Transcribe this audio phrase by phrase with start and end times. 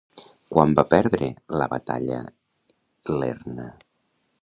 [0.55, 1.29] Quan va perdre
[1.63, 2.19] la batalla
[3.19, 3.73] Ierna?